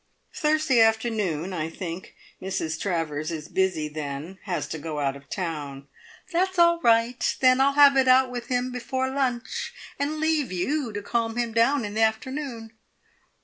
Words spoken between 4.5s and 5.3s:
to go out of